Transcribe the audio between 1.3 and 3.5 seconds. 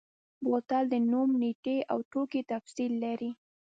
نیټې او توکي تفصیل لري.